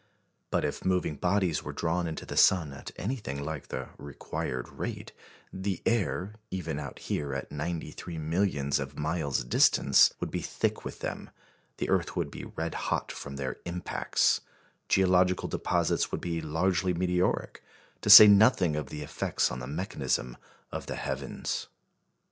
But 0.49 0.65
if 0.65 0.83
moving 0.83 1.15
bodies 1.15 1.61
were 1.61 1.73
drawn 1.73 2.07
into 2.07 2.25
the 2.25 2.35
sun 2.35 2.73
at 2.73 2.89
anything 2.97 3.39
like 3.43 3.67
the 3.67 3.89
required 3.99 4.67
rate, 4.79 5.11
the 5.53 5.79
air, 5.85 6.33
even 6.49 6.79
out 6.79 6.97
here 6.97 7.35
at 7.35 7.51
ninety 7.51 7.91
three 7.91 8.17
millions 8.17 8.79
of 8.79 8.97
miles 8.97 9.43
distance, 9.43 10.11
would 10.19 10.31
be 10.31 10.41
thick 10.41 10.83
with 10.83 11.01
them; 11.01 11.29
the 11.77 11.87
earth 11.87 12.15
would 12.15 12.31
be 12.31 12.45
red 12.45 12.73
hot 12.89 13.11
from 13.11 13.35
their 13.35 13.57
impacts; 13.63 14.41
geological 14.89 15.47
deposits 15.47 16.11
would 16.11 16.19
be 16.21 16.41
largely 16.41 16.95
meteoric; 16.95 17.61
to 18.01 18.09
say 18.09 18.25
nothing 18.25 18.75
of 18.75 18.89
the 18.89 19.03
effects 19.03 19.51
on 19.51 19.59
the 19.59 19.67
mechanism 19.67 20.35
of 20.71 20.87
the 20.87 20.95
heavens. 20.95 21.67